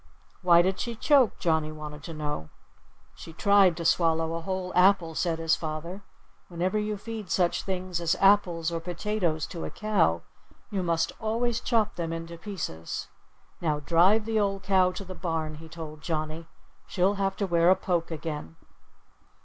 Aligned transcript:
"Why 0.41 0.63
did 0.63 0.79
she 0.79 0.95
choke?" 0.95 1.37
Johnnie 1.37 1.71
wanted 1.71 2.01
to 2.05 2.13
know. 2.15 2.49
"She 3.13 3.33
tried 3.33 3.77
to 3.77 3.85
swallow 3.85 4.33
a 4.33 4.41
whole 4.41 4.71
apple," 4.75 5.13
said 5.13 5.37
his 5.37 5.55
father. 5.55 6.01
"Whenever 6.47 6.79
you 6.79 6.97
feed 6.97 7.29
such 7.29 7.61
things 7.61 8.01
as 8.01 8.15
apples 8.19 8.71
or 8.71 8.79
potatoes 8.79 9.45
to 9.45 9.63
a 9.63 9.69
cow 9.69 10.23
you 10.71 10.81
must 10.81 11.11
always 11.19 11.59
chop 11.59 11.97
them 11.97 12.11
into 12.11 12.35
pieces.... 12.35 13.09
Now 13.61 13.79
drive 13.79 14.25
the 14.25 14.39
old 14.39 14.63
cow 14.63 14.91
to 14.91 15.05
the 15.05 15.13
barn," 15.13 15.53
he 15.53 15.69
told 15.69 16.01
Johnnie. 16.01 16.47
"She'll 16.87 17.13
have 17.21 17.35
to 17.35 17.45
wear 17.45 17.69
a 17.69 17.75
poke 17.75 18.09
again." 18.09 18.55